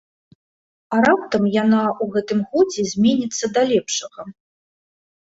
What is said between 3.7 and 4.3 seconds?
лепшага?